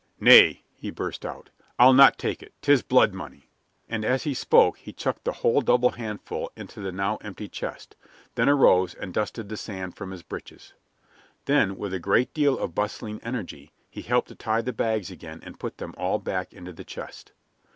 "Nay," 0.19 0.63
he 0.73 0.89
burst 0.89 1.27
out, 1.27 1.51
"I'll 1.77 1.93
not 1.93 2.17
take 2.17 2.41
it; 2.41 2.55
'tis 2.63 2.81
blood 2.81 3.13
money." 3.13 3.51
And 3.87 4.03
as 4.03 4.23
he 4.23 4.33
spoke 4.33 4.79
he 4.79 4.91
chucked 4.93 5.25
the 5.25 5.31
whole 5.31 5.61
double 5.61 5.91
handful 5.91 6.51
into 6.57 6.81
the 6.81 6.91
now 6.91 7.17
empty 7.17 7.47
chest, 7.47 7.95
then 8.33 8.49
arose 8.49 8.95
and 8.95 9.13
dusted 9.13 9.47
the 9.47 9.57
sand 9.57 9.95
from 9.95 10.09
his 10.09 10.23
breeches. 10.23 10.73
Then, 11.45 11.77
with 11.77 11.93
a 11.93 11.99
great 11.99 12.33
deal 12.33 12.57
of 12.57 12.73
bustling 12.73 13.21
energy, 13.21 13.73
he 13.91 14.01
helped 14.01 14.29
to 14.29 14.35
tie 14.35 14.61
the 14.63 14.73
bags 14.73 15.11
again 15.11 15.39
and 15.45 15.59
put 15.59 15.77
them 15.77 15.93
all 15.99 16.17
back 16.17 16.51
into 16.51 16.73
the 16.73 16.83
chest. 16.83 17.33